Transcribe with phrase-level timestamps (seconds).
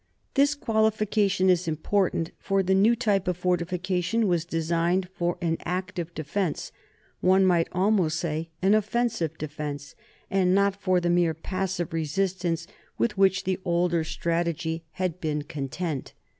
[0.33, 5.57] This qualification is important, for the new type of fortification was de signed for an
[5.63, 6.71] active defence,
[7.19, 9.93] one might almost say an offensive defence,
[10.31, 12.65] and not for the mere passive resist ance
[12.97, 16.15] with which the older strategy had been content.